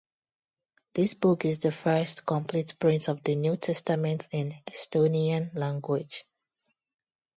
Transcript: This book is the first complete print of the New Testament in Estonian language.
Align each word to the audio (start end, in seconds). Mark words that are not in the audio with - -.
This 0.95 1.13
book 1.13 1.45
is 1.45 1.59
the 1.59 1.71
first 1.71 2.25
complete 2.25 2.73
print 2.79 3.07
of 3.07 3.23
the 3.23 3.35
New 3.35 3.55
Testament 3.55 4.29
in 4.31 4.55
Estonian 4.67 5.53
language. 5.53 6.25